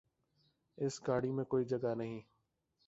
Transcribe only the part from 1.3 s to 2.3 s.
میں کوئی جگہ نہیں